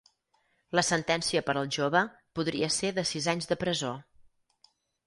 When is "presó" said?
3.67-3.97